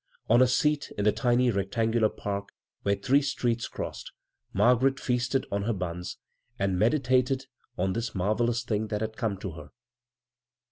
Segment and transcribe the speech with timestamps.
[0.31, 2.49] On a seat in the tiny rectangular park
[2.81, 4.11] where three streets crossed,
[4.51, 6.17] Margaret feasted on her buns,
[6.57, 7.45] and meditated
[7.77, 9.69] on this marvelous thing that had come to her.